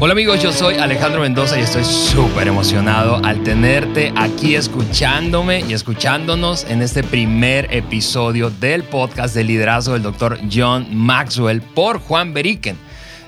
[0.00, 5.72] Hola amigos, yo soy Alejandro Mendoza y estoy súper emocionado al tenerte aquí escuchándome y
[5.72, 12.32] escuchándonos en este primer episodio del podcast de liderazgo del doctor John Maxwell por Juan
[12.32, 12.78] Beriken.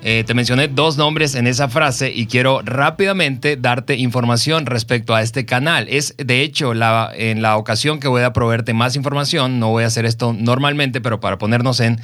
[0.03, 5.23] Eh, te mencioné dos nombres en esa frase y quiero rápidamente darte información respecto a
[5.23, 5.89] este canal.
[5.91, 9.83] Es de hecho la, en la ocasión que voy a proveerte más información, no voy
[9.83, 12.01] a hacer esto normalmente, pero para ponernos en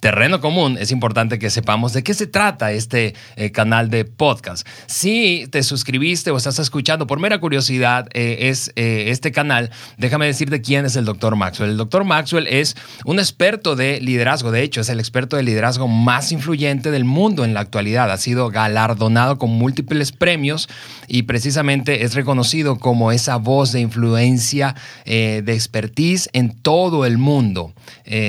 [0.00, 4.66] terreno común, es importante que sepamos de qué se trata este eh, canal de podcast.
[4.86, 10.26] Si te suscribiste o estás escuchando por mera curiosidad eh, es eh, este canal, déjame
[10.26, 11.70] decirte quién es el doctor Maxwell.
[11.70, 15.88] El doctor Maxwell es un experto de liderazgo, de hecho es el experto de liderazgo
[15.88, 18.10] más influyente del mundo en la actualidad.
[18.10, 20.68] Ha sido galardonado con múltiples premios
[21.08, 24.74] y precisamente es reconocido como esa voz de influencia,
[25.04, 27.72] de expertise en todo el mundo.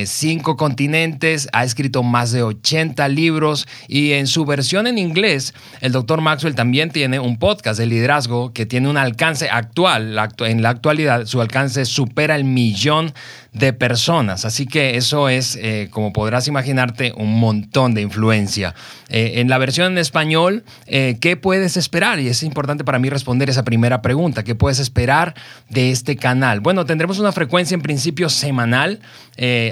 [0.05, 5.91] cinco continentes, ha escrito más de 80 libros y en su versión en inglés, el
[5.91, 10.17] doctor Maxwell también tiene un podcast de liderazgo que tiene un alcance actual.
[10.39, 13.13] En la actualidad, su alcance supera el millón
[13.59, 14.45] de personas.
[14.45, 18.75] Así que eso es, eh, como podrás imaginarte, un montón de influencia.
[19.09, 22.19] Eh, en la versión en español, eh, ¿qué puedes esperar?
[22.19, 24.43] Y es importante para mí responder esa primera pregunta.
[24.43, 25.33] ¿Qué puedes esperar
[25.69, 26.59] de este canal?
[26.59, 28.99] Bueno, tendremos una frecuencia en principio semanal.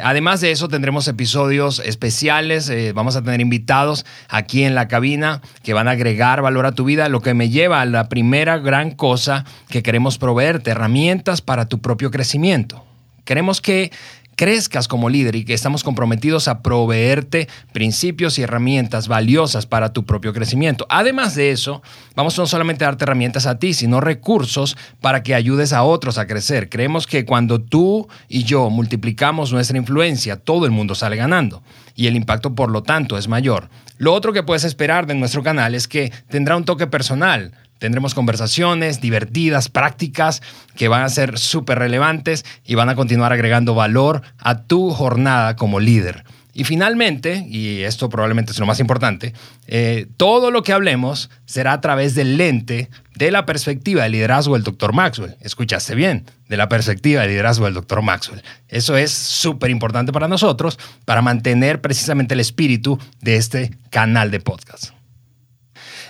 [0.03, 2.71] además de eso, tendremos episodios especiales.
[2.93, 6.85] vamos a tener invitados aquí en la cabina que van a agregar valor a tu
[6.85, 11.65] vida, lo que me lleva a la primera gran cosa que queremos proveerte, herramientas para
[11.67, 12.85] tu propio crecimiento.
[13.25, 13.91] Queremos que
[14.35, 20.05] crezcas como líder y que estamos comprometidos a proveerte principios y herramientas valiosas para tu
[20.05, 20.85] propio crecimiento.
[20.89, 21.81] Además de eso,
[22.15, 26.17] vamos no solamente a darte herramientas a ti, sino recursos para que ayudes a otros
[26.17, 26.69] a crecer.
[26.69, 31.63] Creemos que cuando tú y yo multiplicamos nuestra influencia, todo el mundo sale ganando
[31.95, 33.69] y el impacto por lo tanto es mayor.
[33.97, 38.13] Lo otro que puedes esperar de nuestro canal es que tendrá un toque personal Tendremos
[38.13, 40.41] conversaciones divertidas, prácticas,
[40.75, 45.55] que van a ser súper relevantes y van a continuar agregando valor a tu jornada
[45.55, 46.23] como líder.
[46.57, 49.33] Y finalmente, y esto probablemente es lo más importante,
[49.67, 54.53] eh, todo lo que hablemos será a través del lente de la perspectiva de liderazgo
[54.53, 54.93] del Dr.
[54.93, 55.35] Maxwell.
[55.41, 58.01] Escuchaste bien, de la perspectiva de liderazgo del Dr.
[58.03, 58.41] Maxwell.
[58.69, 64.39] Eso es súper importante para nosotros, para mantener precisamente el espíritu de este canal de
[64.39, 64.94] podcast.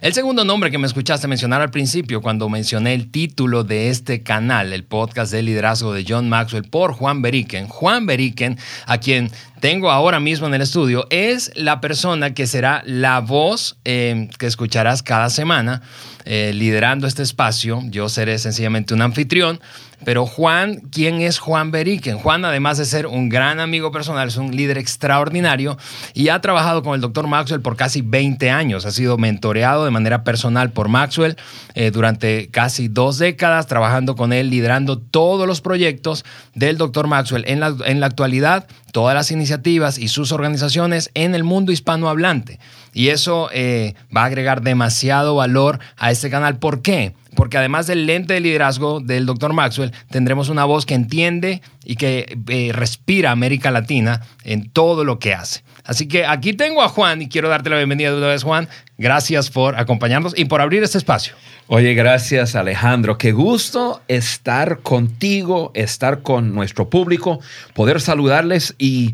[0.02, 4.24] El segundo nombre que me escuchaste mencionar al principio cuando mencioné el título de este
[4.24, 7.68] canal, el podcast de liderazgo de John Maxwell por Juan Beriken.
[7.68, 8.58] Juan Beriken,
[8.88, 13.78] a quien tengo ahora mismo en el estudio, es la persona que será la voz
[13.86, 15.82] eh, que escucharás cada semana
[16.26, 17.82] eh, liderando este espacio.
[17.86, 19.60] Yo seré sencillamente un anfitrión
[20.04, 22.18] pero Juan, ¿quién es Juan Beriken?
[22.18, 25.78] Juan, además de ser un gran amigo personal, es un líder extraordinario
[26.14, 28.86] y ha trabajado con el doctor Maxwell por casi 20 años.
[28.86, 31.38] Ha sido mentoreado de manera personal por Maxwell
[31.76, 37.46] eh, durante casi dos décadas, trabajando con él, liderando todos los proyectos del doctor Maxwell.
[37.48, 42.60] En la, en la actualidad, todas las iniciativas y sus organizaciones en el mundo hispanohablante.
[42.96, 46.58] Y eso eh, va a agregar demasiado valor a este canal.
[46.58, 47.14] ¿Por qué?
[47.36, 51.98] porque además del lente de liderazgo del doctor Maxwell, tendremos una voz que entiende y
[51.98, 55.64] que eh, respira América Latina en todo lo que hace.
[55.84, 58.68] Así que aquí tengo a Juan y quiero darte la bienvenida de una vez, Juan.
[58.98, 61.36] Gracias por acompañarnos y por abrir este espacio.
[61.68, 63.18] Oye, gracias Alejandro.
[63.18, 67.40] Qué gusto estar contigo, estar con nuestro público,
[67.74, 69.14] poder saludarles y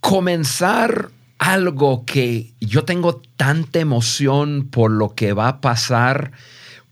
[0.00, 6.32] comenzar algo que yo tengo tanta emoción por lo que va a pasar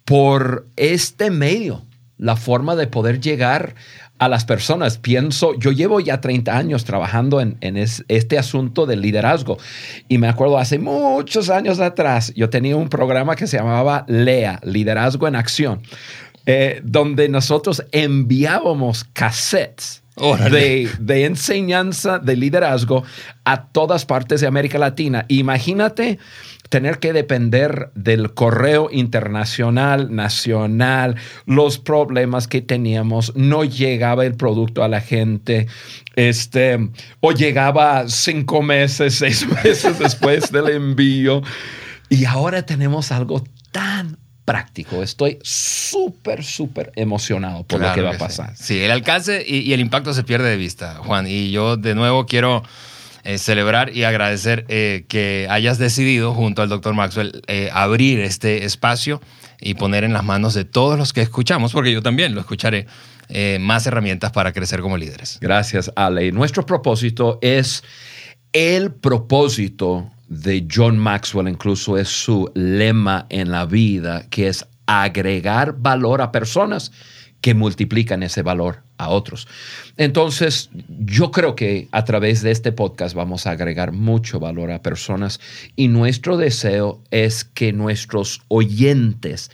[0.05, 1.83] por este medio,
[2.19, 3.75] la forma de poder llegar
[4.19, 4.99] a las personas.
[4.99, 9.59] Pienso, yo llevo ya 30 años trabajando en, este asunto del liderazgo
[10.09, 14.61] y me acuerdo hace muchos años atrás, yo tenía un programa que se llamaba LEA,
[14.63, 15.83] Liderazgo en Acción,
[16.47, 20.04] eh, donde nosotros enviábamos cassettes.
[20.17, 23.03] De, de, enseñanza de liderazgo
[23.45, 25.25] a todas partes de América Latina.
[25.29, 26.21] Imagínate
[26.69, 31.17] tener que depender del correo internacional, nacional,
[31.47, 35.69] los problemas que teníamos, no llegaba el producto a la gente,
[36.17, 36.91] este,
[37.21, 41.43] o llegaba cinco meses, seis meses después del envío.
[42.09, 45.03] Y ahora tenemos algo tan práctico.
[45.03, 48.57] Estoy súper, súper emocionado por lo que va a pasar.
[48.57, 48.81] Sí.
[48.81, 51.27] el alcance y, el impacto se pierde de vista, Juan.
[51.27, 52.63] Y yo de nuevo quiero
[53.25, 58.65] eh, celebrar y agradecer eh, que hayas decidido, junto al doctor Maxwell, eh, abrir este
[58.65, 59.21] espacio
[59.61, 62.87] y poner en las manos de todos los que escuchamos, porque yo también lo escucharé,
[63.59, 65.39] más herramientas para crecer como líderes.
[65.41, 66.31] Gracias, Ale.
[66.31, 67.83] Nuestro propósito es
[68.53, 70.11] el propósito
[70.43, 76.33] de John Maxwell, incluso es su lema en la vida, que es agregar valor a
[76.33, 76.93] personas
[77.41, 79.47] que multiplican ese valor a otros.
[79.97, 84.83] Entonces, yo creo que a través de este podcast vamos a agregar mucho valor a
[84.83, 85.41] personas
[85.77, 89.51] y nuestro deseo es que nuestros oyentes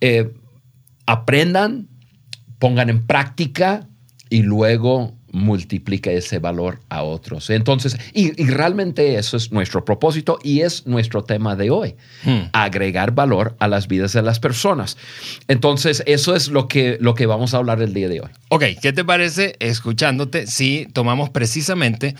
[0.00, 0.32] eh,
[1.06, 1.88] aprendan,
[2.58, 3.86] pongan en práctica
[4.28, 7.50] y luego multiplica ese valor a otros.
[7.50, 11.94] Entonces, y, realmente eso es nuestro propósito y es nuestro tema de hoy,
[12.24, 12.48] hmm.
[12.52, 14.96] agregar valor a las vidas de las personas.
[15.46, 18.30] Entonces, eso es lo que, lo que vamos a hablar el día de hoy.
[18.48, 22.16] Ok, ¿qué te parece escuchándote si tomamos precisamente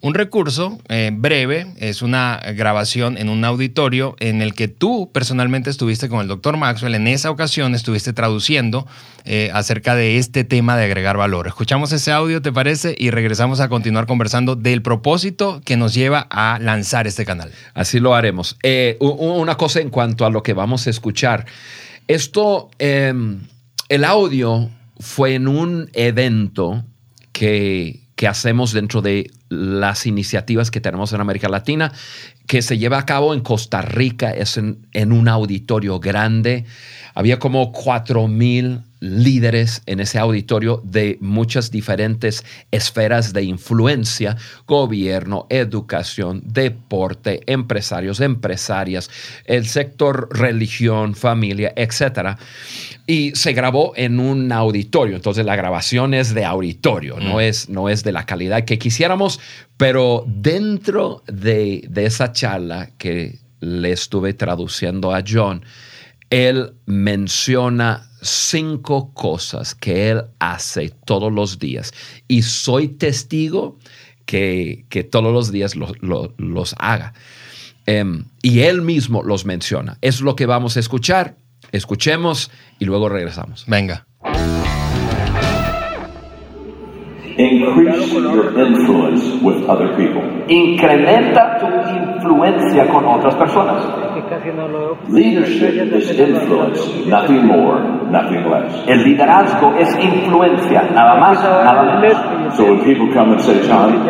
[0.00, 5.70] un recurso eh, breve es una grabación en un auditorio en el que tú personalmente
[5.70, 6.94] estuviste con el doctor Maxwell.
[6.94, 8.86] En esa ocasión estuviste traduciendo
[9.24, 11.48] eh, acerca de este tema de agregar valor.
[11.48, 12.94] Escuchamos ese audio, ¿te parece?
[12.96, 17.50] Y regresamos a continuar conversando del propósito que nos lleva a lanzar este canal.
[17.74, 18.56] Así lo haremos.
[18.62, 21.46] Eh, una cosa en cuanto a lo que vamos a escuchar.
[22.06, 23.40] Esto, em,
[23.88, 24.70] el audio
[25.00, 26.84] fue en un evento
[27.32, 31.92] que que hacemos dentro de las iniciativas que tenemos en América Latina,
[32.46, 36.64] que se lleva a cabo en Costa Rica, es en, en un auditorio grande.
[37.14, 44.36] Había como cuatro mil líderes en ese auditorio de muchas diferentes esferas de influencia,
[44.66, 49.10] gobierno, educación, deporte, empresarios, empresarias,
[49.44, 52.38] el sector religión, familia, etc.
[53.06, 57.40] Y se grabó en un auditorio, entonces la grabación es de auditorio, no, mm.
[57.40, 59.37] es, no es de la calidad que quisiéramos,
[59.76, 65.64] pero dentro de, de esa charla que le estuve traduciendo a John,
[66.30, 71.92] él menciona cinco cosas que Él hace todos los días
[72.26, 73.78] y soy testigo
[74.26, 77.14] que, todos los días los haga.
[77.86, 79.96] Em, y Él mismo los menciona.
[80.02, 81.36] Es lo que vamos a escuchar.
[81.72, 83.64] Escuchemos y luego regresamos.
[83.66, 84.07] Venga.
[87.38, 90.22] Increase your influence with other people.
[90.48, 93.86] Incrementa tu influencia con otras personas.
[95.08, 97.80] Leadership is influence, nothing more,
[98.10, 98.74] nothing less.
[98.88, 102.56] El liderazgo es influencia, nada más, nada menos.
[102.56, 104.04] So when people come and say, John,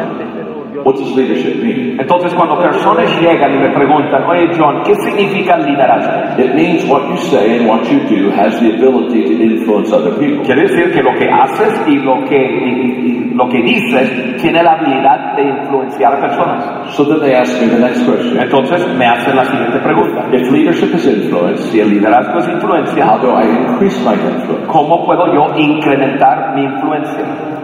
[0.84, 2.00] What does leadership mean?
[2.00, 6.42] Entonces cuando personas llegan y me preguntan, oye John, ¿qué significa liderazgo?
[6.42, 10.12] It means what you say and what you do has the ability to influence other
[10.18, 10.44] people.
[10.44, 14.62] Quiere decir que lo que haces y lo que y, y, lo que dices tiene
[14.62, 16.94] la habilidad de influenciar a personas.
[16.94, 18.38] So then they ask me the next question.
[18.38, 20.26] Entonces me hacen la siguiente pregunta.
[20.32, 24.66] If leadership is influence, si el liderazgo es influencia, how do I increase my influence?
[24.66, 27.57] ¿Cómo puedo yo incrementar mi influencia?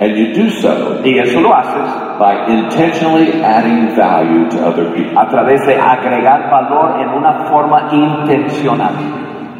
[0.00, 5.18] And you do so y eso lo haces by intentionally adding value to other people.
[5.18, 8.94] A través de agregar valor en una forma intencional.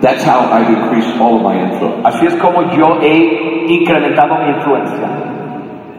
[0.01, 2.07] That's how I've increased all of my influence.
[2.07, 5.38] Así es como yo he incrementado mi influencia.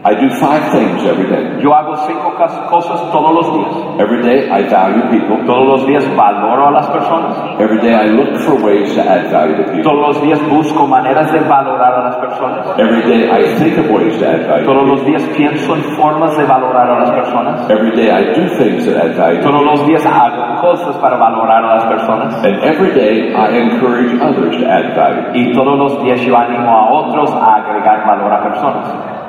[0.02, 1.60] I do five things every day.
[1.60, 2.32] Yo hago cinco
[2.70, 4.00] cosas todos los días.
[4.00, 5.44] Every day I value people.
[5.44, 7.36] Todos los días valoro a las personas.
[7.60, 9.82] Every day I look for ways to add value to people.
[9.82, 12.66] Todos los días busco maneras de valorar a las personas.
[12.78, 14.64] Every day I think of ways to add value.
[14.64, 17.68] Todos los días pienso en formas de valorar a las personas.
[17.68, 19.42] Every day I do things that add value.
[19.42, 22.42] Todos los días hago cosas para valorar a las personas.
[22.42, 25.28] And every day I encourage others to add value.
[25.34, 29.19] Y todos los días yo animo a otros a agregar valor a personas.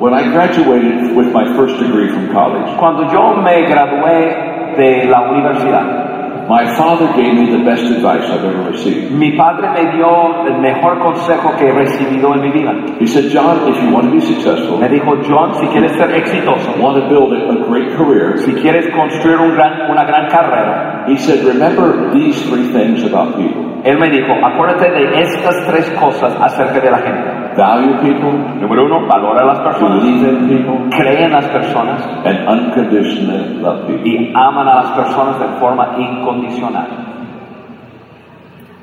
[0.00, 5.28] When I graduated with my first degree from college, cuando yo me gradué de la
[5.28, 9.12] universidad, my father gave me the best advice I've ever received.
[9.12, 12.72] Mi padre me dio el mejor consejo que he recibido en mi vida.
[12.98, 16.10] He said, John, if you want to be successful, me dijo, John, si quieres ser
[16.16, 21.04] exitoso, want to build a great career, si quieres construir un gran, una gran carrera,
[21.08, 23.70] he said, remember these three things about people.
[23.84, 27.49] Él me dijo, acuérdate de estas tres cosas acerca de la gente.
[27.60, 28.32] Value people.
[28.58, 30.02] Número uno, valora a las personas.
[30.02, 30.96] Believe in people.
[30.96, 32.00] Cree en las personas.
[32.24, 34.08] And unconditionally love people.
[34.08, 36.88] Y aman a las personas de forma incondicional.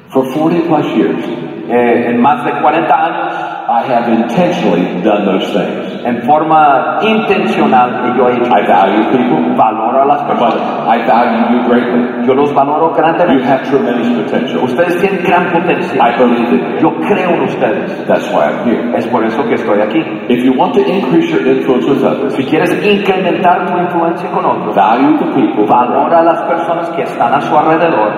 [0.09, 1.27] For 40 plus years,
[1.69, 3.33] eh, en más de 40 años,
[3.67, 5.99] I have intentionally done those things.
[6.05, 8.49] En forma intencional yo he hecho.
[8.55, 9.55] I value people.
[9.57, 10.87] Valoro a las personas.
[10.87, 12.25] I value you greatly.
[12.25, 13.33] Yo los valoro grandemente.
[13.33, 14.63] You have tremendous potential.
[14.63, 15.99] Ustedes tienen gran potencial.
[15.99, 16.79] I believe in you.
[16.79, 18.07] Yo creo en ustedes.
[18.07, 18.97] That's why I'm here.
[18.97, 19.99] Es por eso que estoy aquí.
[20.29, 24.45] If you want to increase your influence with others, si quieres incrementar tu influencia con
[24.45, 25.65] otros, value the people.
[25.65, 28.13] Valora a las personas que están a su alrededor.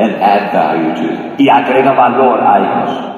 [0.00, 1.34] And add value to.
[1.38, 3.17] Y agrega valor a ellos.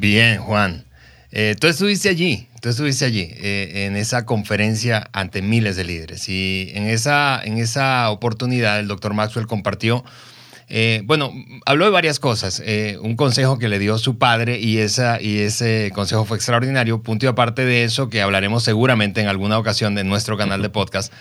[0.00, 0.86] Bien, Juan.
[1.30, 6.26] Eh, tú estuviste allí, tú estuviste allí, eh, en esa conferencia ante miles de líderes.
[6.30, 10.02] Y en esa, en esa oportunidad el doctor Maxwell compartió,
[10.70, 11.34] eh, bueno,
[11.66, 12.62] habló de varias cosas.
[13.02, 17.02] un consejo que le dio su padre y, esa, y ese consejo fue extraordinario.
[17.02, 20.70] Punto y aparte de eso, que hablaremos seguramente en alguna ocasión de nuestro canal de
[20.70, 21.12] podcast.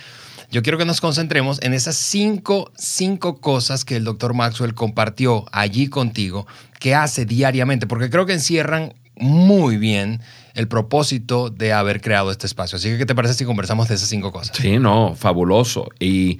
[0.51, 5.46] Yo quiero que nos concentremos en esas cinco, cinco cosas que el doctor Maxwell compartió
[5.51, 6.48] allí contigo,
[6.79, 10.22] que hace diariamente, porque creo que encierran muy bien
[10.56, 12.77] el propósito de haber creado este espacio.
[12.77, 14.58] Así que, ¿qué te parece si conversamos de esas cinco cosas?
[14.58, 15.88] Sí, no, fabuloso.
[16.00, 16.39] Y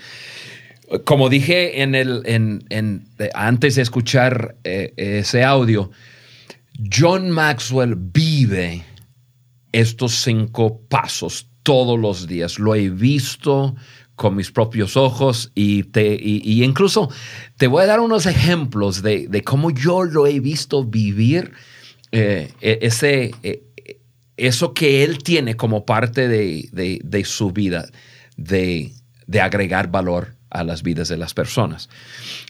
[1.06, 5.92] como dije en el, en, antes de escuchar eh, ese audio,
[6.92, 8.84] John Maxwell vive
[9.72, 12.58] estos cinco pasos todos los días.
[12.58, 13.76] Lo he visto
[14.16, 17.12] con mis propios ojos y, te, y, incluso
[17.58, 21.52] te voy a dar unos ejemplos de, de cómo yo lo he visto vivir
[22.12, 23.66] eh, e, ese, e,
[24.36, 27.86] eso que él tiene como parte de, su vida,
[28.36, 28.92] de,
[29.40, 31.90] agregar valor a las vidas de las personas.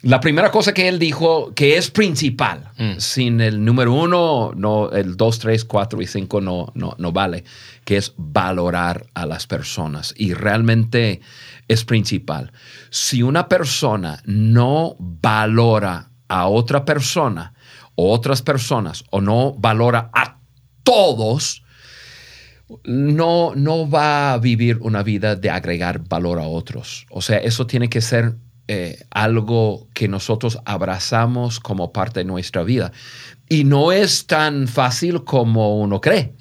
[0.02, 2.98] La primera cosa que él dijo que es principal, mm.
[2.98, 7.44] sin el número uno, no, el dos, tres, cuatro y cinco no, no, no vale,
[7.84, 10.14] que es valorar a las personas.
[10.18, 11.22] Y realmente
[11.68, 12.52] es principal.
[12.90, 17.54] Si una persona no valora a otra persona,
[17.96, 20.40] otras personas o no valora a
[20.84, 21.64] todos,
[22.84, 27.06] no, no va a vivir una vida de agregar valor a otros.
[27.10, 28.36] O sea, eso tiene que ser
[28.68, 32.92] eh, algo que nosotros abrazamos como parte de nuestra vida.
[33.48, 36.34] Y no es tan fácil como uno cree.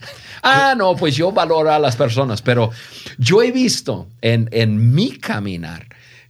[0.43, 2.71] Ah, no, pues yo valoro a las personas, pero
[3.17, 5.87] yo he visto en, en mi caminar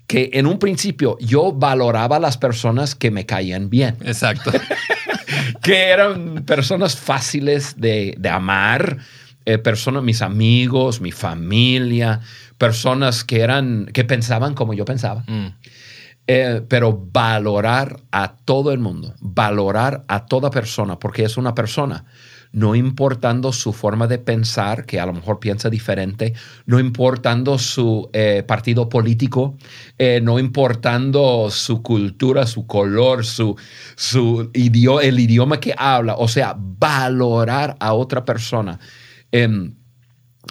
[0.06, 3.96] que en un principio yo valoraba a las personas que me caían bien.
[4.04, 4.50] Exacto.
[5.62, 8.98] que eran personas fáciles de, amar,
[9.48, 12.20] eh, personas, mis amigos, mi familia,
[12.58, 15.24] personas que eran, que pensaban como yo pensaba.
[15.26, 15.46] Mm.
[16.26, 22.04] Eh, pero valorar a todo el mundo, valorar a toda persona, porque es una persona
[22.52, 26.34] no importando su forma de pensar, que a lo mejor piensa diferente,
[26.66, 29.56] no importando su eh, partido político,
[29.98, 33.56] eh, no importando su cultura, su color, su,
[33.96, 38.78] su idioma, el idioma que habla, o sea, valorar a otra persona,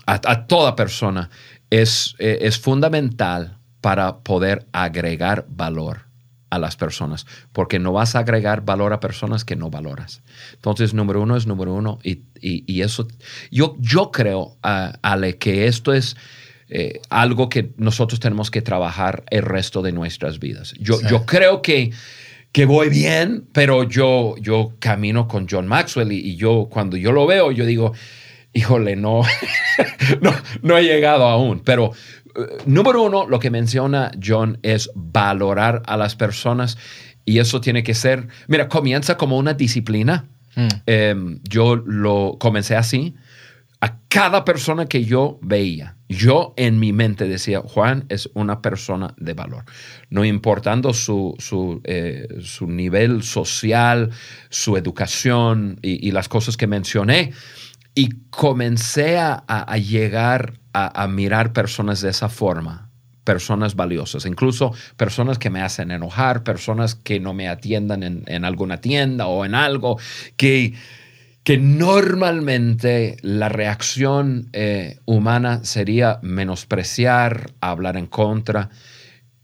[0.05, 1.29] a, toda persona,
[1.69, 6.07] es, eh, es fundamental para poder agregar valor
[6.49, 10.21] a las personas, porque no vas a agregar valor a personas que no valoras.
[10.53, 13.07] Entonces, número uno es número uno y, eso,
[13.51, 16.15] yo, yo creo, Ale, que esto es
[16.69, 20.73] eh, algo que nosotros tenemos que trabajar el resto de nuestras vidas.
[20.79, 21.91] Yo, yo creo que,
[22.51, 27.27] que voy bien, pero yo, yo camino con John Maxwell y, yo cuando yo lo
[27.27, 27.93] veo, yo digo,
[28.57, 29.21] híjole, no,
[30.21, 30.33] no,
[30.63, 31.91] no he llegado aún, pero
[32.65, 36.77] número uno, lo que menciona John es valorar a las personas
[37.25, 40.25] y eso tiene que ser, mira, comienza como una disciplina.
[40.55, 40.67] Hmm.
[40.85, 43.15] Em, yo lo comencé así.
[43.79, 49.13] A cada persona que yo veía, yo en mi mente decía, Juan es una persona
[49.17, 49.65] de valor,
[50.09, 52.27] no importando su, su, eh,
[52.61, 54.09] nivel social,
[54.49, 57.33] su educación y, las cosas que mencioné.
[57.97, 62.91] Y comencé a, llegar a, mirar personas de esa forma,
[63.23, 68.81] personas valiosas, incluso personas que me hacen enojar, personas que no me atiendan en, alguna
[68.81, 69.97] tienda o en algo,
[70.35, 70.75] que,
[71.41, 78.69] que normalmente la reacción eh, humana sería menospreciar, hablar en contra.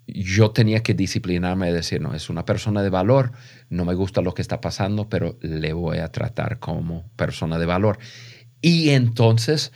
[0.05, 3.31] Yo tenía que disciplinarme y decir, no, es una persona de valor,
[3.71, 7.65] no me gusta lo que está pasando, pero le voy a tratar como persona de
[7.65, 7.97] valor.
[8.63, 9.71] Y entonces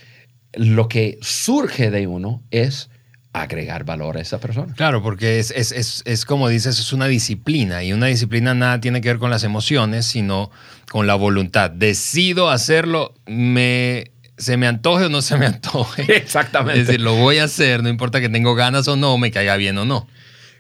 [0.54, 2.90] lo que surge de uno es
[3.34, 4.74] agregar valor a esa persona.
[4.74, 9.10] Claro, porque es, es, como dices, es una disciplina y una disciplina nada tiene que
[9.10, 10.50] ver con las emociones, sino
[10.90, 11.70] con la voluntad.
[11.70, 16.04] Decido hacerlo, me, se me antoje o no se me antoje.
[16.18, 16.82] Exactamente.
[16.82, 19.58] Es decir, lo voy a hacer, no importa que tengo ganas o no, me caiga
[19.58, 20.08] bien o no.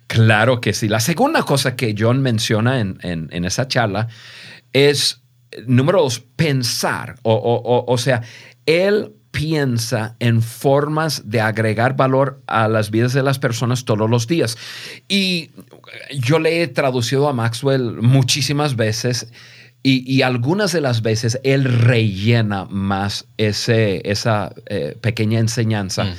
[0.08, 0.88] Claro que sí.
[0.88, 4.08] La segunda cosa que John menciona en, esa charla
[4.74, 5.22] es,
[5.66, 7.16] número dos, pensar.
[7.24, 8.22] O, o sea,
[8.66, 14.28] él piensa en formas de agregar valor a las vidas de las personas todos los
[14.28, 14.58] días.
[15.08, 15.52] Y
[16.20, 19.32] yo le he traducido a Maxwell muchísimas veces
[19.84, 26.04] y, algunas de las veces él rellena más ese, esa eh, pequeña enseñanza.
[26.04, 26.14] Mm.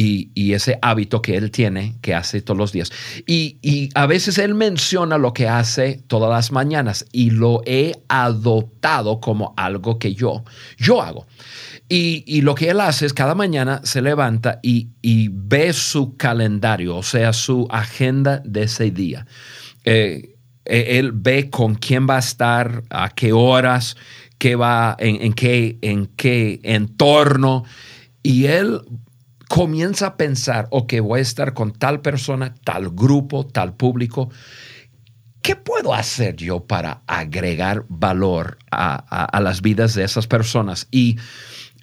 [0.00, 2.92] Y, ese hábito que él tiene, que hace todos los días.
[3.26, 9.20] Y, a veces él menciona lo que hace todas las mañanas y lo he adoptado
[9.20, 10.44] como algo que yo,
[10.76, 11.26] yo hago.
[11.88, 14.88] Y, lo que él hace es cada mañana se levanta y,
[15.30, 19.26] ve su calendario, o sea, su agenda de ese día.
[19.84, 23.96] Eh, e, él ve con quién va a estar, a qué horas,
[24.38, 27.64] qué va, en, qué, en qué entorno.
[28.22, 28.82] Y él
[29.48, 34.30] comienza a pensar, ok, voy a estar con tal persona, tal grupo, tal público.
[35.42, 40.88] ¿Qué puedo hacer yo para agregar valor a, las vidas de esas personas?
[40.90, 41.16] Y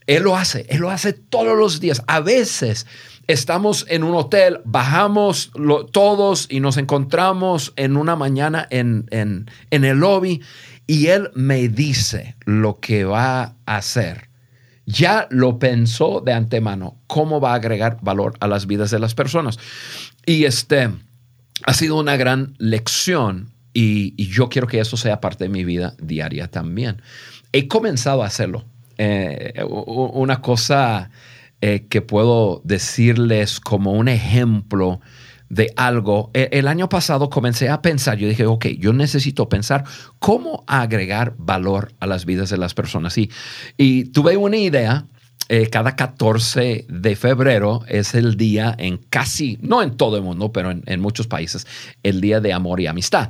[0.06, 2.04] él lo hace, Él lo hace todos los días.
[2.06, 2.86] A veces
[3.26, 5.52] estamos en un hotel, bajamos
[5.92, 10.44] todos y nos encontramos en una mañana en, en el lobby
[10.86, 14.35] y Él me dice lo que va a hacer.
[14.86, 19.16] Ya lo pensó de antemano, cómo va a agregar valor a las vidas de las
[19.16, 19.58] personas.
[20.26, 20.90] Y este
[21.64, 25.96] ha sido una gran lección y, yo quiero que eso sea parte de mi vida
[26.00, 27.02] diaria también.
[27.52, 28.66] He comenzado a hacerlo
[28.98, 31.10] eh, una cosa
[31.62, 35.02] eh, que puedo decirles como un ejemplo
[35.50, 36.32] de algo.
[36.34, 39.84] E, el año pasado comencé a pensar, yo dije, ok, yo necesito pensar
[40.20, 43.18] cómo agregar valor a las vidas de las personas.
[43.18, 43.30] Y,
[43.78, 45.06] y tuve una idea
[45.48, 50.52] eh, cada 14 de febrero es el día en casi, no en todo el mundo,
[50.52, 51.68] pero en, muchos países,
[52.02, 53.30] el día de amor y amistad.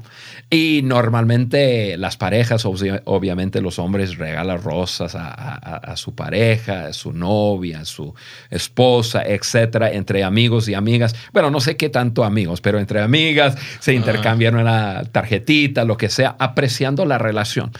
[0.50, 7.82] Y normalmente las parejas, obviamente los hombres regalan rosas a, su pareja, a su novia,
[7.82, 8.14] a su
[8.50, 11.16] esposa, etcétera, entre amigos y amigas.
[11.34, 16.10] Bueno, no sé qué tanto amigos, pero entre amigas se intercambian una tarjetita, lo que
[16.10, 17.72] sea, apreciando la relación.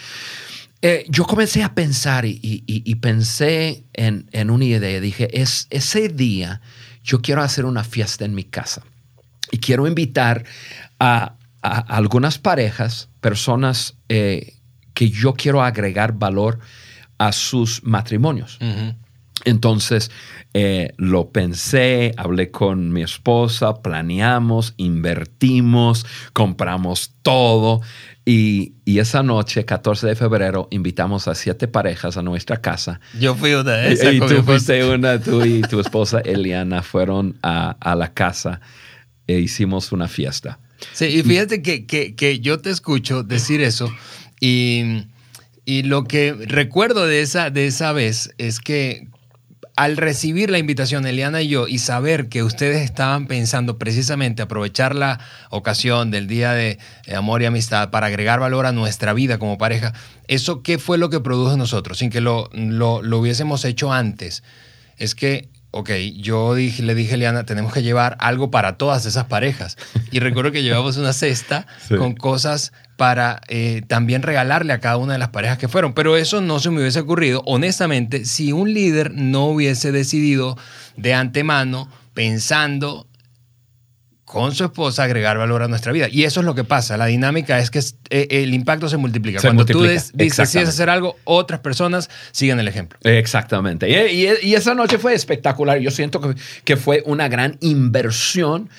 [0.88, 5.00] Eh, yo comencé a pensar y, pensé en, una idea.
[5.00, 6.62] Dije, es, ese día
[7.04, 8.84] yo quiero hacer una fiesta en mi casa
[9.50, 10.46] y quiero invitar
[11.00, 14.60] a, algunas parejas, personas eh,
[14.94, 16.60] que yo quiero agregar valor
[17.18, 18.60] a sus matrimonios.
[19.46, 20.12] Entonces,
[20.58, 27.82] eh, lo pensé, hablé con mi esposa, planeamos, invertimos, compramos todo.
[28.26, 33.00] Y, esa noche, 14 de febrero, invitamos a siete parejas a nuestra casa.
[33.20, 34.14] Yo fui una de esas.
[34.14, 38.62] Y, tú fuiste una, tú y tu esposa Eliana fueron a, la casa
[39.28, 40.60] e hicimos una fiesta.
[40.94, 43.94] Sí, y fíjate que, que, yo te escucho decir eso
[44.40, 45.08] y,
[45.66, 49.08] y, lo que recuerdo de esa, de esa vez es que
[49.76, 54.96] al recibir la invitación, Eliana y yo, y saber que ustedes estaban pensando precisamente aprovechar
[54.96, 56.80] la ocasión del Día de
[57.14, 59.94] Amor y Amistad para agregar valor a nuestra vida como pareja,
[60.28, 61.98] ¿eso qué fue lo que produjo en nosotros?
[61.98, 64.44] Sin que lo, lo, hubiésemos hecho antes.
[64.98, 69.06] Es que ok, yo dije, le dije a Eliana, tenemos que llevar algo para todas
[69.06, 69.76] esas parejas.
[70.10, 75.14] Y recuerdo que llevamos una cesta con cosas para eh, también regalarle a cada una
[75.14, 75.94] de las parejas que fueron.
[75.94, 80.58] Pero eso no se me hubiese ocurrido, honestamente, si un líder no hubiese decidido
[80.96, 83.06] de antemano, pensando
[84.36, 86.10] con su esposa, agregar valor a nuestra vida.
[86.12, 86.98] Y eso es lo que pasa.
[86.98, 89.40] La dinámica es que eh, el impacto se multiplica.
[89.40, 93.00] Cuando tú decides hacer algo, otras personas siguen el ejemplo.
[93.04, 93.90] Exactamente.
[94.12, 95.80] Y, esa noche fue espectacular.
[95.80, 98.70] Yo siento que, que fue una gran inversión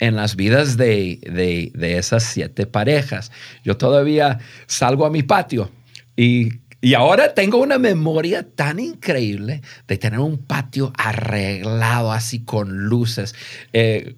[0.00, 3.30] en las vidas de, esas siete parejas.
[3.62, 5.70] Yo todavía salgo a mi patio
[6.16, 6.54] y,
[6.92, 13.34] ahora tengo una memoria tan increíble de tener un patio arreglado así con luces.
[13.72, 14.16] Eh,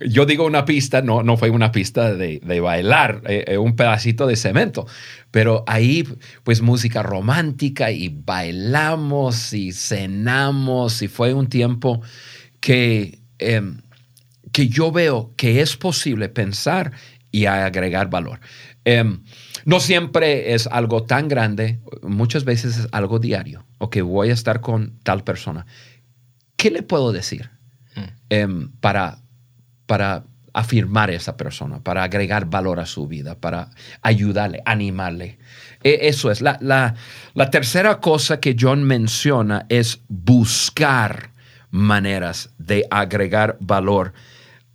[0.00, 4.26] yo digo una pista, no, no fue una pista de, bailar, eh, eh, un pedacito
[4.26, 4.86] de cemento,
[5.30, 6.04] pero ahí
[6.42, 12.00] pues música romántica y bailamos y cenamos y fue un tiempo
[12.58, 13.20] que...
[13.38, 13.82] Em,
[14.52, 16.92] que yo veo que es posible pensar
[17.30, 18.40] y agregar valor.
[18.84, 19.22] Em,
[19.64, 24.34] no siempre es algo tan grande, muchas veces es algo diario, o que voy a
[24.34, 25.66] estar con tal persona.
[26.56, 27.50] ¿Qué le puedo decir
[27.96, 28.00] mm.
[28.30, 29.18] em, para,
[29.86, 33.70] para afirmar a esa persona, para agregar valor a su vida, para
[34.02, 35.38] ayudarle, animarle?
[35.82, 36.40] E, eso es.
[36.40, 36.94] La, la,
[37.34, 41.32] la tercera cosa que John menciona es buscar
[41.70, 44.12] maneras de agregar valor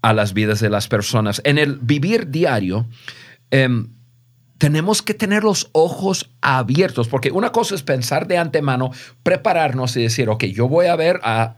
[0.01, 1.41] a las vidas de las personas.
[1.43, 2.87] En el vivir diario,
[3.51, 3.96] em,
[4.57, 8.91] tenemos que tener los ojos abiertos, porque una cosa es pensar de antemano,
[9.23, 11.57] prepararnos y decir, ok, yo voy a ver a,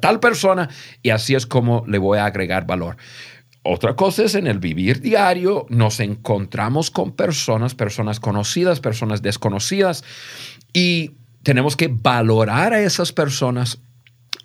[0.00, 0.68] tal persona
[1.02, 2.96] y así es como le voy a agregar valor.
[3.62, 10.04] Otra cosa es en el vivir diario, nos encontramos con personas, personas conocidas, personas desconocidas,
[10.72, 13.78] y tenemos que valorar a esas personas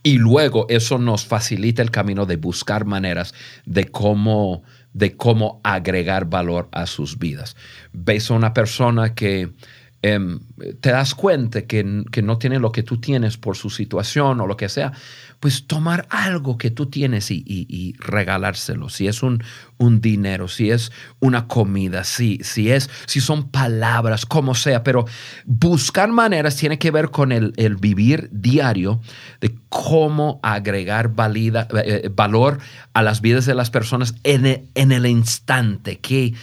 [0.04, 3.36] Y luego eso nos facilita el camino de buscar maneras
[3.66, 7.56] de cómo, de cómo agregar valor a sus vidas.
[7.94, 9.54] Ves a una persona que
[10.02, 10.40] em,
[10.80, 14.48] te das cuenta que, que no tiene lo que tú tienes por su situación o
[14.48, 14.94] lo que sea,
[15.42, 18.90] pues tomar algo que tú tienes y, y, regalárselo.
[18.90, 19.44] Si es un,
[19.80, 25.06] un, dinero, si es una comida, si, si, es, si son palabras, como sea, pero
[25.46, 29.02] buscar maneras tiene que ver con el, el vivir diario
[29.42, 32.60] de cómo agregar valida, eh, valor
[32.94, 36.36] a las vidas de las personas en el, en el instante, que,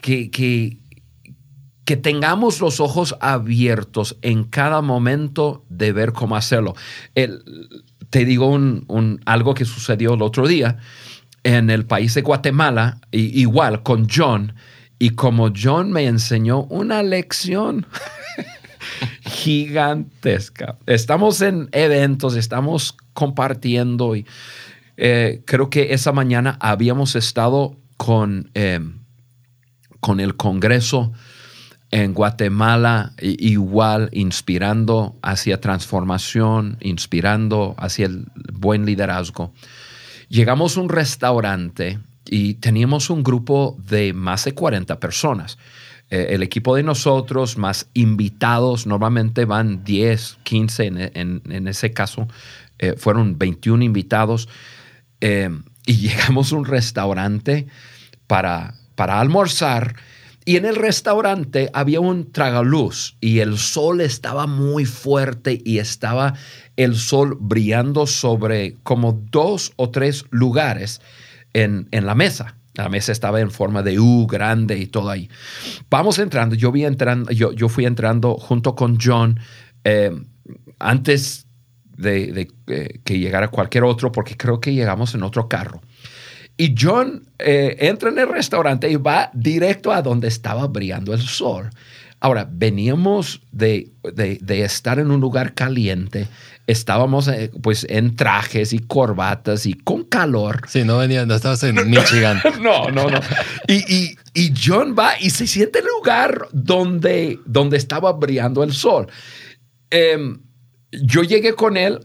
[0.00, 0.78] que, que
[1.88, 6.74] que tengamos los ojos abiertos en cada momento de ver cómo hacerlo.
[7.14, 8.58] Te digo
[9.24, 10.76] algo que sucedió el otro día
[11.44, 14.52] en el país de Guatemala, igual con John,
[14.98, 17.86] y como John me enseñó una lección
[19.22, 20.76] gigantesca.
[20.84, 24.26] Estamos en eventos, estamos compartiendo y
[24.98, 28.78] eh, creo que esa mañana habíamos estado con, eh,
[30.00, 31.14] con el Congreso
[31.90, 39.52] en Guatemala igual inspirando hacia transformación, inspirando hacia el buen liderazgo.
[40.28, 45.58] Llegamos a un restaurante y teníamos un grupo de más de 40 personas.
[46.10, 52.28] Eh, el equipo de nosotros, más invitados, normalmente van 10, 15, en, ese caso
[52.78, 54.48] eh, fueron 21 invitados.
[55.20, 55.50] Eh,
[55.86, 57.66] y llegamos a un restaurante
[58.26, 59.96] para, para almorzar
[60.44, 66.34] y en el restaurante había un tragaluz y el sol estaba muy fuerte y estaba
[66.76, 71.00] el sol brillando sobre como dos o tres lugares
[71.52, 72.56] en, la mesa.
[72.74, 75.28] La mesa estaba en forma de U grande y todo ahí.
[75.90, 79.40] Vamos entrando, yo, vi entrando, yo, yo fui entrando junto con John
[79.84, 80.12] eh,
[80.78, 81.46] antes
[81.96, 85.80] de, eh, que llegara cualquier otro, porque creo que llegamos en otro carro.
[86.60, 91.22] Y John eh, entra en el restaurante y va directo a donde estaba brillando el
[91.22, 91.70] sol.
[92.20, 93.92] Ahora, veníamos de,
[94.48, 96.26] estar en un lugar caliente,
[96.66, 100.62] estábamos eh, pues en trajes y corbatas y con calor.
[100.66, 102.42] Sí, no venía, no estabas en Michigan.
[102.60, 103.20] no, no, no.
[103.68, 104.16] Y,
[104.60, 109.06] John va y se siente el lugar donde, donde estaba brillando el sol.
[109.90, 110.40] Em,
[110.90, 112.00] yo llegué con él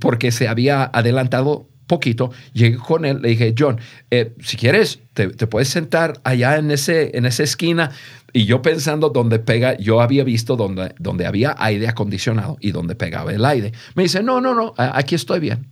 [0.00, 3.78] porque se había adelantado poquito, llegué con él, le dije, John,
[4.10, 7.90] eh, si quieres, te, puedes sentar allá en, ese, en esa esquina.
[8.32, 12.94] Y yo pensando dónde pega, yo había visto donde, donde había aire acondicionado y donde
[12.94, 13.72] pegaba el aire.
[13.94, 15.66] Me dice, no, no, no, aquí estoy bien.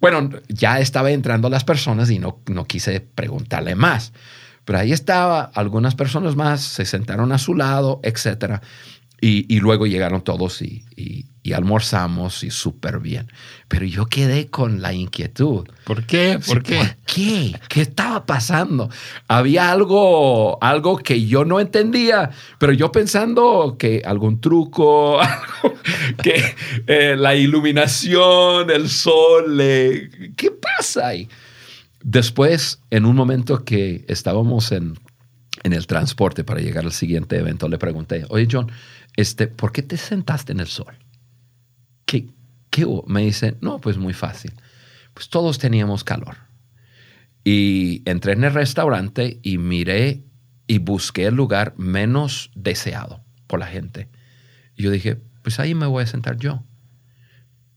[0.00, 4.12] Bueno, ya estaba entrando las personas y no, no quise preguntarle más.
[4.64, 8.60] Pero ahí estaba, algunas personas más se sentaron a su lado, etcétera.
[9.24, 13.30] Y, luego llegaron todos y, y, almorzamos y súper bien.
[13.68, 15.68] Pero yo quedé con la inquietud.
[15.84, 16.40] ¿Por qué?
[16.44, 16.78] ¿Por qué?
[16.78, 17.60] ¿Por qué?
[17.68, 18.90] ¿Qué estaba pasando?
[19.28, 25.20] Había algo, algo que yo no entendía, pero yo pensando que algún truco,
[26.24, 26.42] que
[26.88, 29.56] eh, la iluminación, el sol,
[30.36, 31.28] ¿qué pasa ahí?
[32.02, 34.98] Después, en un momento que estábamos en,
[35.62, 38.70] en el transporte para llegar al siguiente evento, le pregunté, oye John,
[39.16, 40.94] este, ¿por qué te sentaste en el sol?
[42.04, 42.28] ¿Qué,
[42.70, 44.52] qué Me dice, no, pues muy fácil.
[45.14, 46.36] Pues todos teníamos calor.
[47.44, 50.24] Y entré en el restaurante y miré
[50.66, 54.08] y busqué el lugar menos deseado por la gente.
[54.76, 56.64] Y yo dije, pues ahí me voy a sentar yo.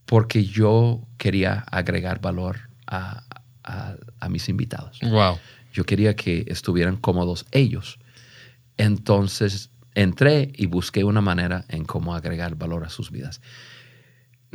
[0.05, 3.23] Porque yo quería agregar valor a,
[3.63, 4.99] a mis invitados.
[5.01, 5.39] Wow.
[5.73, 7.99] Yo quería que estuvieran cómodos ellos.
[8.77, 13.41] Entonces entré y busqué una manera en cómo agregar valor a sus vidas.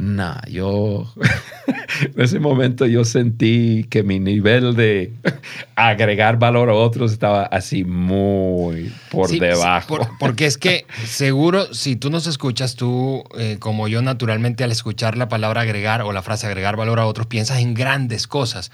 [0.00, 1.12] Nah, yo
[2.00, 5.12] en ese momento yo sentí que mi nivel de
[5.76, 9.98] agregar valor a otros estaba así muy por debajo.
[10.18, 15.18] porque es que seguro si tú nos escuchas, tú eh, como yo naturalmente al escuchar
[15.18, 18.70] la palabra agregar o la frase agregar valor a otros, piensas en grandes cosas.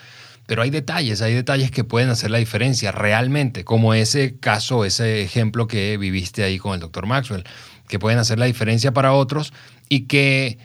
[0.47, 5.23] Pero hay detalles, hay detalles que pueden hacer la diferencia realmente, como ese caso, ese
[5.23, 7.45] ejemplo que viviste ahí con el doctor Maxwell,
[7.89, 9.53] que pueden hacer la diferencia para otros
[9.89, 10.59] y que,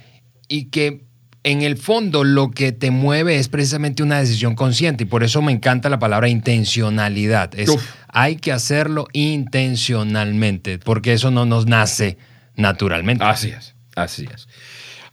[0.48, 1.06] y que
[1.44, 5.42] en el fondo lo que te mueve es precisamente una decisión consciente y por eso
[5.42, 7.54] me encanta la palabra intencionalidad.
[7.56, 7.72] Es,
[8.08, 12.18] hay que hacerlo intencionalmente porque eso no nos nace
[12.56, 13.24] naturalmente.
[13.24, 14.48] Así es, así es.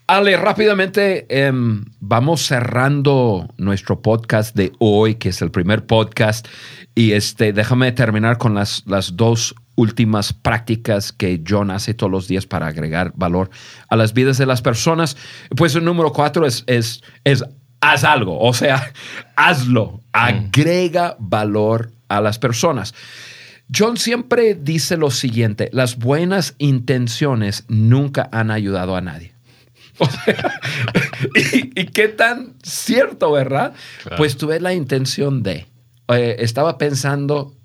[0.08, 6.48] Ale, rápidamente em, vamos cerrando nuestro podcast de hoy, que es el primer podcast.
[6.94, 12.26] Y este, déjame terminar con las, las dos últimas prácticas que John hace todos los
[12.26, 13.50] días para agregar valor
[13.90, 15.14] a las vidas de las personas.
[15.54, 17.44] Pues el número cuatro es, es, es
[17.82, 18.94] haz algo, o sea,
[19.36, 22.94] hazlo, agrega valor a las personas.
[23.76, 29.37] John siempre dice lo siguiente, las buenas intenciones nunca han ayudado a nadie.
[31.74, 33.74] y, qué tan cierto, ¿verdad?
[34.16, 35.66] Pues tuve la intención de,
[36.08, 37.56] eh, estaba pensando,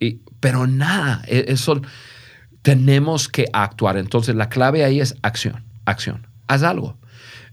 [0.00, 1.80] y, pero nada, e, eso
[2.62, 3.96] tenemos que actuar.
[3.96, 6.98] Entonces la clave ahí es acción, acción, haz algo,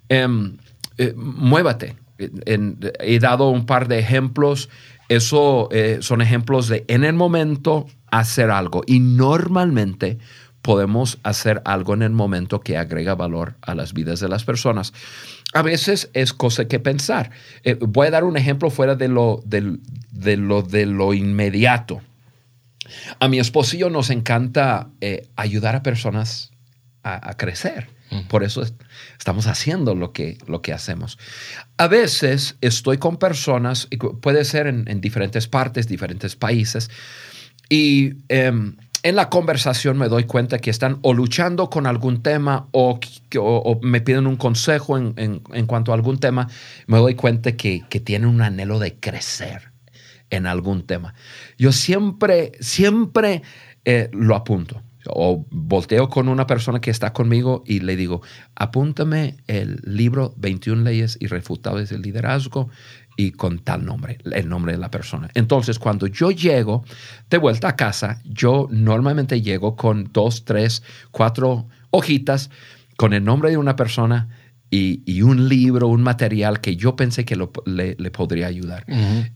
[0.09, 0.57] em,
[0.97, 1.95] eh, muévate.
[2.17, 4.69] he dado un par de ejemplos
[5.09, 8.83] eso eh, son ejemplos de en el momento hacer algo.
[8.87, 10.17] Y normalmente
[10.65, 14.93] podemos hacer algo en el momento que agrega valor a las vidas de las personas.
[15.53, 17.29] A veces es cosa que pensar.
[17.63, 22.01] Eh, voy a dar un ejemplo fuera de lo, de, lo, de lo inmediato.
[23.19, 26.51] A mi esposo y yo nos encanta eh, ayudar a personas
[27.03, 27.87] a crecer.
[28.29, 28.63] Por eso
[29.17, 31.17] estamos haciendo lo que, lo que hacemos.
[31.77, 33.87] A veces estoy con personas,
[34.21, 36.89] puede ser en, diferentes partes, diferentes países,
[37.67, 42.69] y em, en la conversación me doy cuenta que están o luchando con algún tema
[42.71, 42.99] o,
[43.83, 46.49] me piden un consejo en, cuanto a algún tema.
[46.87, 49.71] Me doy cuenta que, que tienen un anhelo de crecer
[50.31, 51.13] en algún tema.
[51.55, 53.43] Yo siempre, siempre
[53.85, 58.23] eh, lo apunto o volteo con una persona que está conmigo y le digo,
[58.55, 62.69] apúntame el libro 21 leyes irrefutables del liderazgo
[63.17, 65.29] y con tal nombre, el nombre de la persona.
[65.33, 66.83] Entonces, cuando yo llego
[67.29, 72.49] de vuelta a casa, yo normalmente llego con dos, tres, cuatro hojitas
[72.97, 74.29] con el nombre de una persona
[74.69, 78.85] y, un libro, un material que yo pensé que le, podría ayudar.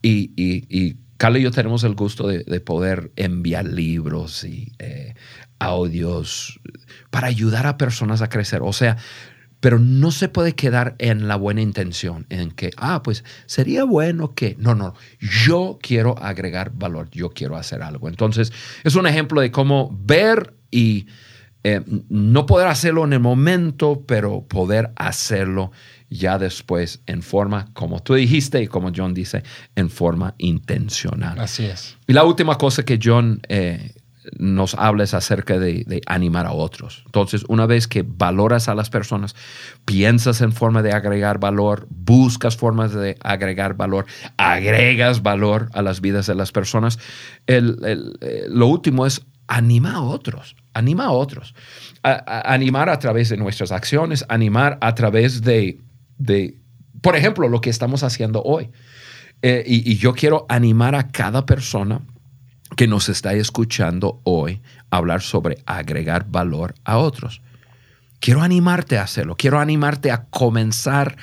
[0.01, 5.15] y, y, Carlos y yo tenemos el gusto de, poder enviar libros y eh,
[5.59, 6.61] audios
[7.09, 8.61] para ayudar a personas a crecer.
[8.63, 8.95] O sea,
[9.59, 14.33] pero no se puede quedar en la buena intención, en que, ah, pues sería bueno
[14.33, 18.07] que, no, no, yo quiero agregar valor, yo quiero hacer algo.
[18.07, 21.07] Entonces, es un ejemplo de cómo ver y
[21.63, 25.71] eh, no poder hacerlo en el momento, pero poder hacerlo
[26.09, 29.43] ya después en forma, como tú dijiste y como John dice,
[29.75, 31.39] en forma intencional.
[31.39, 31.97] Así es.
[32.07, 33.93] Y la última cosa que John eh,
[34.37, 37.03] nos hables acerca de, animar a otros.
[37.05, 39.35] Entonces, una vez que valoras a las personas,
[39.85, 44.05] piensas en forma de agregar valor, buscas formas de agregar valor,
[44.37, 46.99] agregas valor a las vidas de las personas,
[47.47, 47.61] eh,
[48.49, 51.55] lo último es anima a otros, anima a otros.
[52.03, 55.79] animar a través de nuestras acciones, animar a través de,
[57.01, 58.69] por ejemplo, lo que estamos haciendo hoy.
[59.41, 62.01] Eh, y yo quiero animar a cada persona
[62.79, 67.41] que nos está escuchando hoy hablar sobre agregar valor a otros.
[68.21, 71.17] Quiero animarte a hacerlo, quiero animarte a comenzar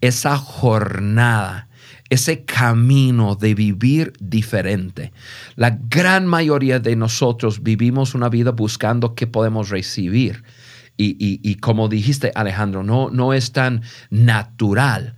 [0.00, 1.68] esa jornada,
[2.10, 5.12] ese camino de vivir diferente.
[5.54, 10.42] La gran mayoría de nosotros vivimos una vida buscando qué podemos recibir.
[10.96, 15.14] Y, como dijiste Alejandro, no, no es tan natural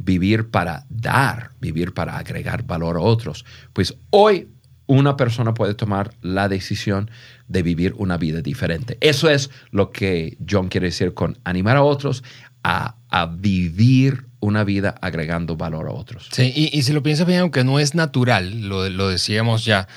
[0.00, 3.44] vivir para dar, vivir para agregar valor a otros.
[3.72, 4.48] Pues hoy
[4.88, 7.10] una persona puede tomar la decisión
[7.46, 8.98] de vivir una vida diferente.
[9.00, 12.24] Eso es lo que John quiere decir con animar a otros
[12.64, 12.96] a,
[13.38, 16.28] vivir una vida agregando valor a otros.
[16.32, 19.88] Sí, y, si lo piensas bien, aunque no es natural, lo, decíamos ya,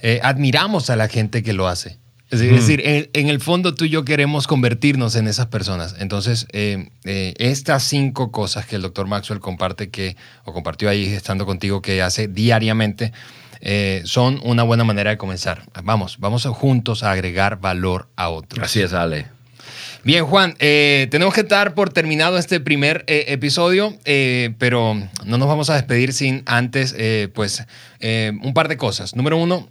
[0.00, 1.98] eh, admiramos a la gente que lo hace.
[2.28, 5.94] Es decir, en, el fondo tú y yo queremos convertirnos en esas personas.
[6.00, 11.04] Entonces, eh, eh, estas cinco cosas que el doctor Maxwell comparte que, o compartió ahí
[11.04, 13.12] estando contigo, que hace diariamente,
[13.60, 15.62] eh, son una buena manera de comenzar.
[15.82, 18.64] Vamos, vamos juntos a agregar valor a otros.
[18.64, 19.26] Así es, Ale.
[20.04, 23.96] Bien, Juan, eh, tenemos que estar por terminado este primer eh, episodio,
[24.58, 26.94] pero no nos vamos a despedir sin antes,
[27.34, 27.64] pues,
[28.00, 29.16] un par de cosas.
[29.16, 29.68] Número uno,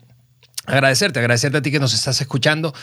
[0.65, 2.73] agradecerte, agradecerte a ti que nos estás escuchando.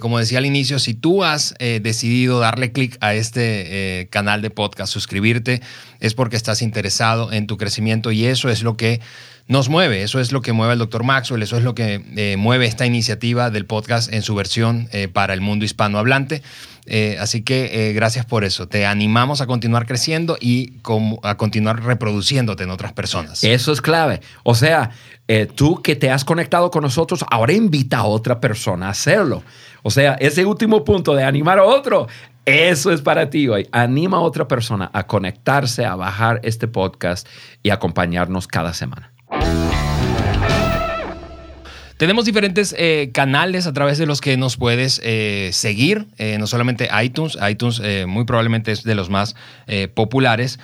[0.00, 4.90] como decía al inicio, si tú has decidido darle clic a este canal de podcast,
[4.90, 5.60] suscribirte,
[6.00, 9.02] es porque estás interesado en tu crecimiento y eso es lo que
[9.48, 10.02] nos mueve.
[10.02, 12.86] Eso es lo que mueve al doctor Maxwell, eso es lo que eh, mueve esta
[12.86, 16.42] iniciativa del podcast en su versión eh, para el mundo hispanohablante.
[16.88, 18.68] Eh, así que gracias por eso.
[18.68, 20.74] Te animamos a continuar creciendo y
[21.22, 23.42] a continuar reproduciéndote en otras personas.
[23.42, 24.20] Eso es clave.
[24.44, 24.90] O sea,
[25.56, 29.42] tú que te has conectado con nosotros, ahora invita a otra persona a hacerlo.
[29.82, 32.06] O sea, ese último punto de animar a otro,
[32.44, 33.66] eso es para ti hoy.
[33.72, 37.26] Anima a otra persona a conectarse, a bajar este podcast
[37.64, 39.15] y acompañarnos cada semana.
[41.96, 46.46] Tenemos diferentes eh, canales a través de los que nos puedes eh, seguir, eh, no
[46.46, 49.34] solamente iTunes, iTunes muy probablemente es de los más
[49.94, 50.58] populares,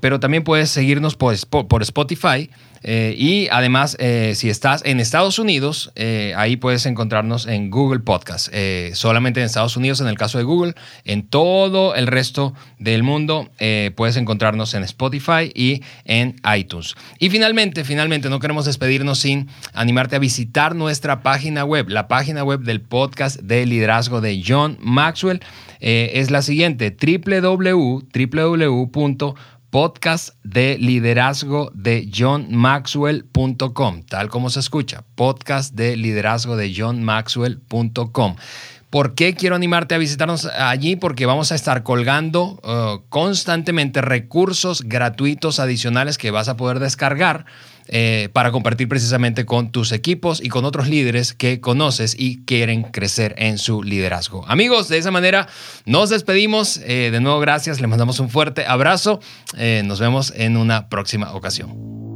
[0.00, 2.48] pero también puedes seguirnos por, por Spotify.
[2.82, 8.00] Eh, y además, eh, si estás en Estados Unidos, eh, ahí puedes encontrarnos en Google
[8.00, 8.48] Podcast.
[8.92, 13.50] solamente en Estados Unidos, en el caso de Google, en todo el resto del mundo,
[13.96, 16.94] puedes encontrarnos en Spotify y en iTunes.
[17.18, 22.44] Y finalmente, finalmente, no queremos despedirnos sin animarte a visitar nuestra página web, la página
[22.44, 25.40] web del podcast de liderazgo de John Maxwell.
[25.80, 28.08] es la siguiente, www
[29.70, 38.36] podcast de liderazgo de johnmaxwell.com, tal como se escucha, podcast de liderazgo de johnmaxwell.com.
[38.90, 40.96] ¿Por qué quiero animarte a visitarnos allí?
[40.96, 47.44] Porque vamos a estar colgando uh, constantemente recursos gratuitos adicionales que vas a poder descargar
[47.90, 52.82] eh, para compartir precisamente con tus equipos y con otros líderes que conoces y quieren
[52.82, 54.44] crecer en su liderazgo.
[54.46, 55.48] Amigos, de esa manera
[55.86, 56.78] nos despedimos.
[56.84, 57.80] Eh, de nuevo, gracias.
[57.80, 59.20] Les mandamos un fuerte abrazo.
[59.56, 62.07] Eh, nos vemos en una próxima ocasión.